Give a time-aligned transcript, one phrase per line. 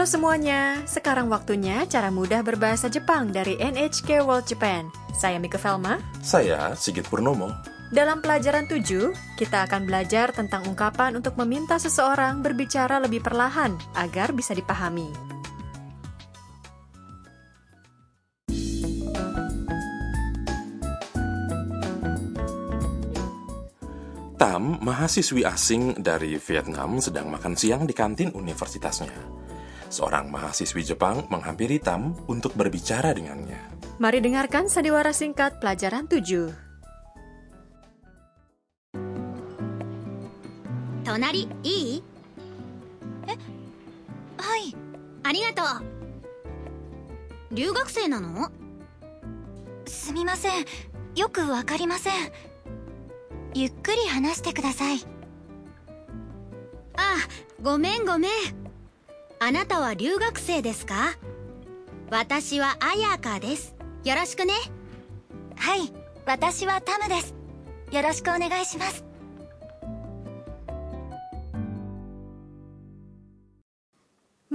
[0.00, 4.88] Halo semuanya, sekarang waktunya cara mudah berbahasa Jepang dari NHK World Japan.
[5.12, 6.00] Saya Mika Velma.
[6.24, 7.52] Saya Sigit Purnomo.
[7.92, 8.80] Dalam pelajaran 7,
[9.36, 15.12] kita akan belajar tentang ungkapan untuk meminta seseorang berbicara lebih perlahan agar bisa dipahami.
[24.40, 29.39] Tam, mahasiswi asing dari Vietnam sedang makan siang di kantin universitasnya
[29.89, 33.59] Seorang mahasiswi Jepang menghampiri Tam untuk berbicara dengannya.
[34.01, 36.65] Mari dengarkan sandiwara singkat pelajaran 7.
[41.05, 42.03] 隣いい
[44.37, 44.75] はい
[45.23, 48.51] ありがとう留学生なの
[49.85, 50.65] すみません
[51.15, 52.13] よくわかりません
[53.53, 54.97] ゆっくり話してください
[56.97, 57.15] あ
[57.61, 58.31] ごめんごめん
[59.39, 61.15] あなたは留学生ですか
[62.09, 64.53] 私は綾香ですよろしくね
[65.55, 65.91] はい
[66.25, 67.33] 私はタムです
[67.91, 69.03] よろしくお願いします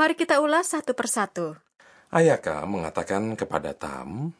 [0.00, 1.60] Mari kita ulas satu persatu.
[2.08, 4.32] Ayaka mengatakan kepada Tam.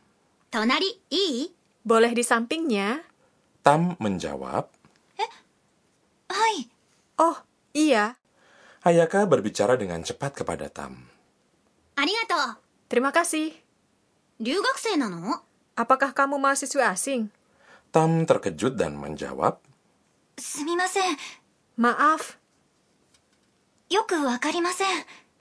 [0.49, 1.53] 隣いい
[1.85, 3.05] Boleh di sampingnya?
[3.61, 4.73] Tam menjawab.
[6.31, 6.71] はい
[7.21, 7.37] Oh,
[7.77, 8.17] iya.
[8.86, 11.10] Ayaka berbicara dengan cepat kepada Tam.
[11.98, 12.62] Arigato.
[12.86, 13.50] Terima kasih.
[15.02, 15.42] Nano?
[15.74, 17.34] Apakah kamu mahasiswa asing?
[17.90, 19.58] Tam terkejut dan menjawab.
[20.38, 21.18] Sumimasen.
[21.82, 22.38] Maaf.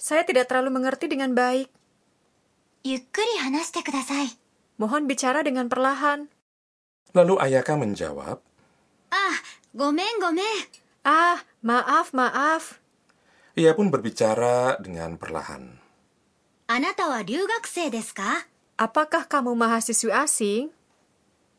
[0.00, 1.68] Saya tidak terlalu mengerti dengan baik.
[4.80, 6.32] Mohon bicara dengan perlahan.
[7.12, 8.40] Lalu Ayaka menjawab.
[9.12, 9.36] Ah,
[9.76, 10.64] gomen gomen.
[11.04, 12.83] Ah, maaf, maaf.
[13.54, 15.78] Ia pun berbicara dengan perlahan.
[16.66, 18.50] Anata wa ryugakusei desu ka?
[18.74, 20.74] Apakah kamu mahasiswi asing?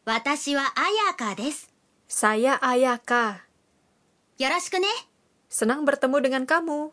[0.03, 1.71] Watashi wa Ayaka desu.
[2.11, 3.47] Saya Ayaka.
[4.35, 4.91] Yoroshiku ne.
[5.47, 6.91] Senang bertemu dengan kamu.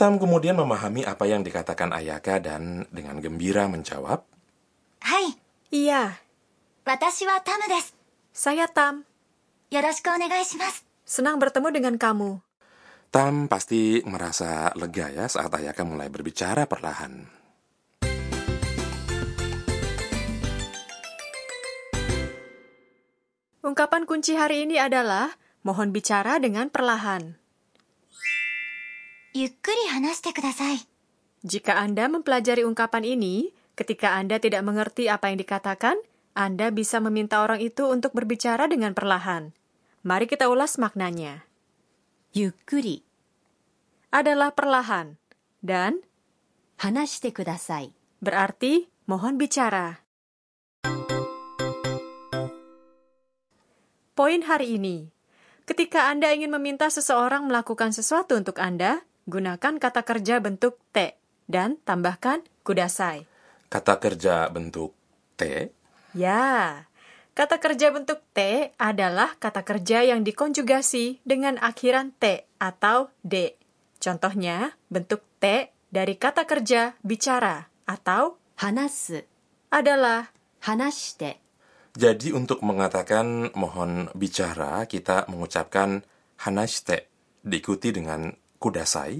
[0.00, 4.24] Tam kemudian memahami apa yang dikatakan Ayaka dan dengan gembira menjawab,
[5.04, 5.36] Hai.
[5.68, 6.16] Iya.
[6.88, 7.92] Watashi wa Tam desu.
[8.32, 9.04] Saya Tam.
[9.68, 10.80] Yoroshiku onegai shimasu.
[11.04, 12.40] Senang bertemu dengan kamu.
[13.10, 17.26] Tam pasti merasa lega ya saat Ayaka mulai berbicara perlahan.
[23.66, 25.34] Ungkapan kunci hari ini adalah
[25.66, 27.34] mohon bicara dengan perlahan.
[31.42, 35.98] Jika Anda mempelajari ungkapan ini, ketika Anda tidak mengerti apa yang dikatakan,
[36.38, 39.50] Anda bisa meminta orang itu untuk berbicara dengan perlahan.
[40.06, 41.49] Mari kita ulas maknanya
[42.30, 43.02] yukuri
[44.14, 45.18] adalah perlahan
[45.62, 45.98] dan
[46.78, 47.90] hanashite kudasai
[48.22, 49.98] berarti mohon bicara.
[54.14, 55.10] Poin hari ini.
[55.66, 61.78] Ketika Anda ingin meminta seseorang melakukan sesuatu untuk Anda, gunakan kata kerja bentuk te dan
[61.82, 63.26] tambahkan kudasai.
[63.70, 64.94] Kata kerja bentuk
[65.38, 65.70] te?
[66.10, 66.84] Ya,
[67.40, 73.56] Kata kerja bentuk T adalah kata kerja yang dikonjugasi dengan akhiran T atau D.
[73.96, 79.24] Contohnya, bentuk T dari kata kerja bicara atau hanas
[79.72, 80.28] adalah
[80.68, 81.40] hanashite.
[81.96, 86.04] Jadi untuk mengatakan mohon bicara, kita mengucapkan
[86.44, 87.08] hanashite
[87.40, 89.16] diikuti dengan kudasai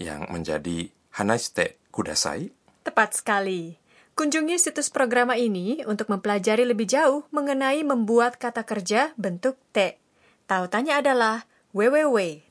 [0.00, 2.56] yang menjadi hanashite kudasai.
[2.88, 3.76] Tepat sekali.
[4.18, 9.96] Kunjungi situs programa ini untuk mempelajari lebih jauh mengenai membuat kata kerja bentuk T.
[10.44, 12.50] Tautannya adalah www.nhk.or.jp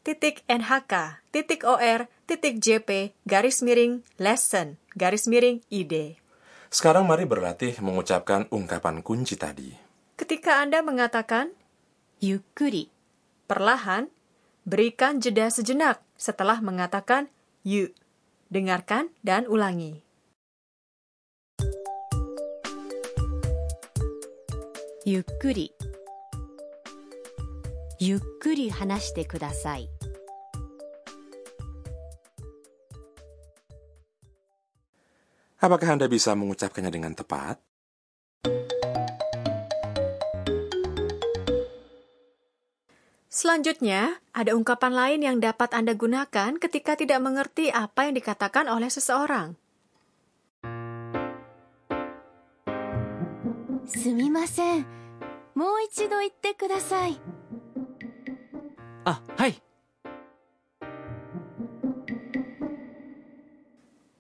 [3.28, 6.20] garis miring lesson garis miring ide.
[6.70, 9.74] Sekarang mari berlatih mengucapkan ungkapan kunci tadi.
[10.20, 11.56] Ketika Anda mengatakan
[12.22, 12.92] yukuri,
[13.50, 14.12] perlahan
[14.68, 17.32] berikan jeda sejenak setelah mengatakan
[17.64, 17.90] yu.
[18.50, 20.02] Dengarkan dan ulangi.
[25.09, 25.73] ゆっくり。
[28.01, 29.89] ゆっくり話してください。
[35.65, 37.57] Apakah Anda bisa mengucapkannya dengan tepat?
[43.35, 48.87] Selanjutnya, ada ungkapan lain yang dapat Anda gunakan ketika tidak mengerti apa yang dikatakan oleh
[48.87, 49.57] seseorang.
[53.87, 54.87] すみません
[55.55, 57.21] もう一度言ってください
[59.05, 59.61] あはい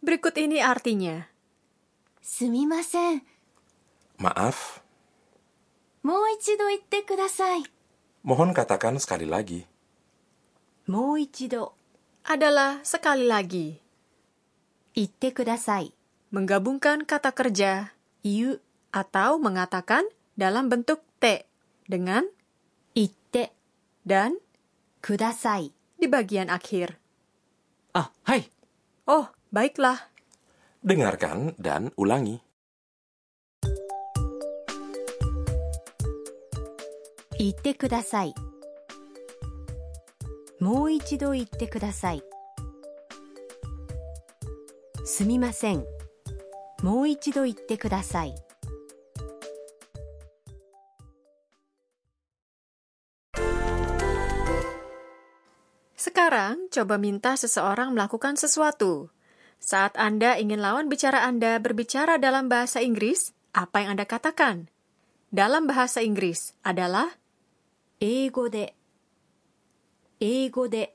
[0.04, 1.24] Berikut ini artinya.
[2.20, 3.22] すみません
[4.18, 4.80] Maaf,
[6.02, 7.64] もう一度言ってください
[8.24, 9.64] mohon katakan sekali lagi.
[10.86, 11.72] もう一度
[12.24, 13.80] Adalah sekali lagi.
[14.94, 15.92] 言ってください
[16.32, 17.92] Menggabungkan kata kerja
[18.22, 21.45] 言う atau mengatakan dalam bentuk te
[21.85, 22.25] dengan
[22.95, 23.53] itte
[24.05, 24.37] dan
[25.03, 25.69] kudasai
[25.99, 26.97] di bagian akhir.
[27.93, 28.47] Ah, hai.
[29.09, 30.09] Oh, baiklah.
[30.79, 32.39] Dengarkan dan ulangi.
[37.39, 38.35] Itte kudasai.
[40.59, 42.19] Mou ichido itte kudasai.
[45.07, 45.87] Sumimasen.
[46.83, 48.48] Mou ichido itte kudasai.
[56.49, 59.13] sekarang coba minta seseorang melakukan sesuatu.
[59.61, 64.65] Saat Anda ingin lawan bicara Anda berbicara dalam bahasa Inggris, apa yang Anda katakan?
[65.29, 67.05] Dalam bahasa Inggris adalah
[68.01, 68.73] Ego de.
[70.17, 70.89] Ego de.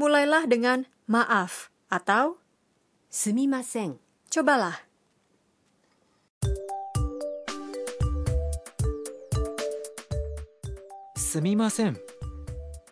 [0.00, 2.40] Mulailah dengan maaf atau
[3.12, 4.00] sumimasen.
[4.32, 4.88] Cobalah.
[11.12, 11.92] Sumimasen.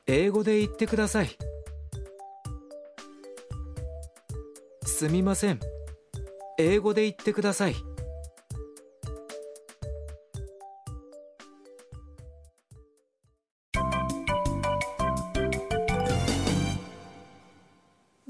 [0.05, 1.46] Ego de itte kudasai.
[4.96, 5.60] すみません。
[6.58, 7.76] 英語で言ってください。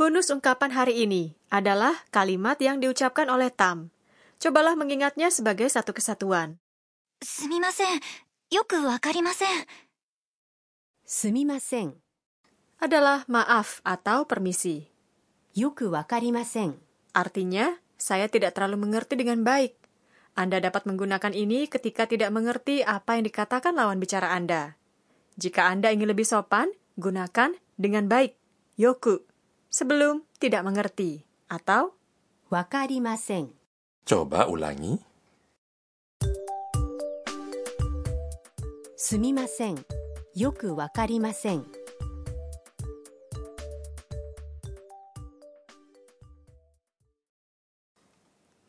[0.02, 3.94] Bonus ungkapan hari ini adalah kalimat yang diucapkan oleh Tam.
[4.42, 6.58] Cobalah mengingatnya sebagai satu kesatuan.
[7.22, 8.02] すみません
[8.50, 9.68] よくわかりません
[11.06, 12.02] すみません。
[12.80, 14.90] Adalah maaf atau permisi.
[15.56, 16.78] よくわかりません。
[17.14, 19.76] Artinya, saya tidak terlalu mengerti dengan baik.
[20.34, 24.80] Anda dapat menggunakan ini ketika tidak mengerti apa yang dikatakan lawan bicara Anda.
[25.36, 28.36] Jika Anda ingin lebih sopan, gunakan dengan baik.
[28.80, 29.28] Yoku.
[29.68, 31.28] Sebelum tidak mengerti.
[31.52, 31.96] Atau
[32.52, 33.52] わかりません。
[34.06, 35.00] Coba ulangi.
[38.98, 39.48] すみま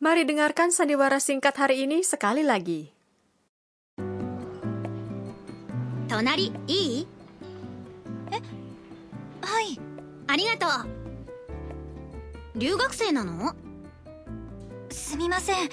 [0.08, 2.96] Mari dengarkan sandiwara singkat hari ini sekali lagi.
[6.08, 7.06] 隣いい
[9.42, 9.78] はい
[10.26, 10.88] ありがとう
[12.58, 13.52] 留学生なの?
[14.88, 15.68] すみません。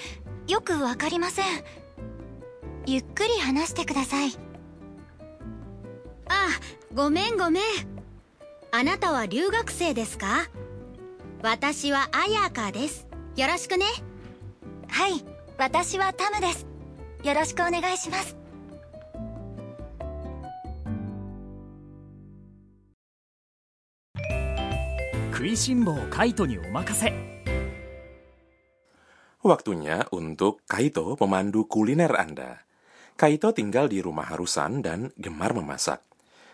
[0.46, 1.46] よくわかりません。
[2.84, 4.32] ゆっくり話してください。
[6.28, 6.48] あ
[6.92, 7.62] ごめんごめん。
[8.70, 10.50] あなたは留学生ですか?
[11.42, 13.06] 私はアヤカです。
[13.36, 13.86] よろしくね
[14.87, 15.23] はい
[15.57, 16.65] 私はタムです
[17.23, 18.41] よろしくお願いします
[25.41, 27.09] 食いしん坊カイトにお任せ。
[29.41, 32.61] Waktunya untuk Kaito pemandu kuliner Anda.
[33.17, 36.05] Kaito tinggal di rumah harusan dan gemar memasak.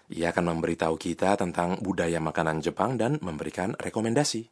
[0.08, 4.48] Ia akan memberitahu kita tentang budaya makanan Jepang dan memberikan rekomendasi.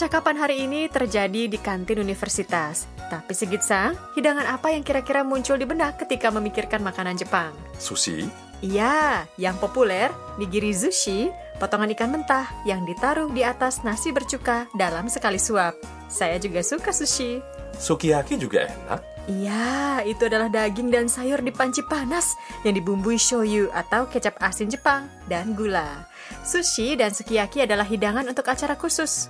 [0.00, 2.88] Percakapan hari ini terjadi di kantin universitas.
[3.12, 7.52] Tapi Sigitsa, hidangan apa yang kira-kira muncul di benak ketika memikirkan makanan Jepang?
[7.76, 8.24] Sushi,
[8.64, 10.08] Iya, yang populer,
[10.40, 11.28] nigiri sushi,
[11.60, 15.76] potongan ikan mentah yang ditaruh di atas nasi bercuka dalam sekali suap.
[16.08, 17.44] Saya juga suka sushi.
[17.76, 19.04] sukiyaki juga enak.
[19.28, 24.72] Iya, itu adalah daging dan sayur di panci panas yang dibumbui shoyu atau kecap asin
[24.72, 26.08] Jepang dan gula.
[26.40, 29.28] Sushi dan sukiyaki adalah hidangan untuk acara khusus.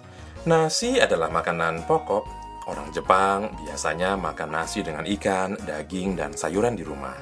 [0.49, 2.25] Nasi adalah makanan pokok.
[2.65, 7.13] Orang Jepang biasanya makan nasi dengan ikan, daging, dan sayuran di rumah.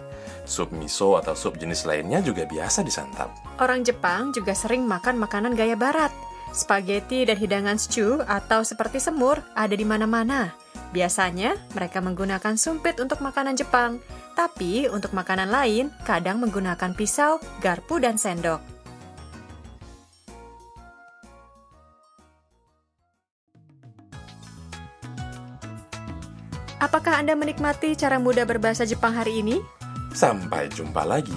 [0.47, 3.35] Sup miso atau sup jenis lainnya juga biasa disantap.
[3.59, 6.15] Orang Jepang juga sering makan makanan gaya barat.
[6.55, 10.55] Spaghetti dan hidangan stew atau seperti semur ada di mana-mana.
[10.95, 13.99] Biasanya mereka menggunakan sumpit untuk makanan Jepang,
[14.39, 18.78] tapi untuk makanan lain kadang menggunakan pisau, garpu, dan sendok.
[26.79, 29.59] Apakah Anda menikmati cara mudah berbahasa Jepang hari ini?
[30.15, 31.35] Sampai jumpa lagi.